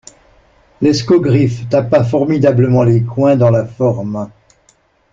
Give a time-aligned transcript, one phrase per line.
[0.81, 4.31] L'escogriffe tapa formidablement les coins dans la forme.